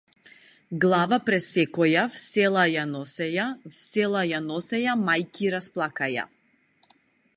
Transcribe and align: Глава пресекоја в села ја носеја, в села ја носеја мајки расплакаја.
Глава 0.83 1.17
пресекоја 1.25 2.05
в 2.15 2.17
села 2.21 2.63
ја 2.77 2.85
носеја, 2.93 3.45
в 3.69 3.77
села 3.83 4.25
ја 4.33 4.41
носеја 4.47 4.99
мајки 5.03 5.53
расплакаја. 5.57 6.29